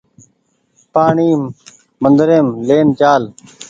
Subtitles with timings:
[0.93, 1.49] پآڻيٚ
[2.03, 3.23] مندريم لين چآل